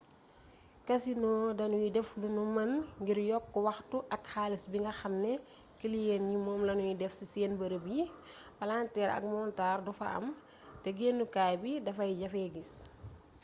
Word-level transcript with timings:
casinos 0.87 1.41
danuy 1.59 1.87
def 1.95 2.09
lunu 2.21 2.43
mën 2.55 2.71
ngir 3.01 3.19
yokk 3.31 3.47
waxtu 3.67 3.97
ak 4.15 4.21
xaalis 4.33 4.63
bi 4.71 4.77
nga 4.83 4.93
xam 4.99 5.13
ne 5.23 5.33
kiliyen 5.79 6.23
yi 6.31 6.37
moom 6.45 6.61
lanuy 6.67 6.93
def 7.01 7.13
ci 7.19 7.25
seen 7.33 7.51
bërëb 7.61 7.85
yi 7.95 8.03
palanteer 8.59 9.09
ak 9.11 9.23
montar 9.33 9.77
du 9.85 9.91
fa 9.99 10.07
am 10.19 10.25
te 10.81 10.89
gennukaay 10.97 11.55
bi 11.63 11.71
dafay 11.85 12.11
jafee 12.21 12.49
gis 12.53 12.71